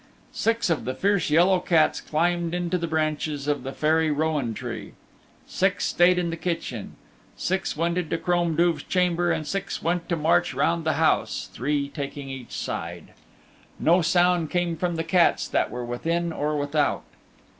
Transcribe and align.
Six 0.33 0.71
of 0.71 0.85
the 0.85 0.95
fierce 0.95 1.29
yellow 1.29 1.59
cats 1.59 2.01
climbed 2.01 2.55
into 2.55 2.79
the 2.79 2.87
branches 2.87 3.47
of 3.47 3.61
the 3.61 3.71
Fairy 3.71 4.09
Rowan 4.09 4.55
Tree; 4.55 4.93
six 5.45 5.85
stayed 5.85 6.17
in 6.17 6.31
the 6.31 6.37
kitchen; 6.37 6.95
six 7.37 7.77
went 7.77 7.99
into 7.99 8.17
Crom 8.17 8.55
Duv's 8.57 8.81
chamber, 8.81 9.31
and 9.31 9.45
six 9.45 9.83
went 9.83 10.09
to 10.09 10.15
march 10.15 10.55
round 10.55 10.85
the 10.85 10.93
house, 10.93 11.51
three 11.53 11.87
taking 11.87 12.29
each 12.31 12.53
side. 12.53 13.13
No 13.79 14.01
sound 14.01 14.49
came 14.49 14.75
from 14.75 14.95
the 14.95 15.03
cats 15.03 15.47
that 15.49 15.69
were 15.69 15.85
within 15.85 16.33
or 16.33 16.57
without. 16.57 17.03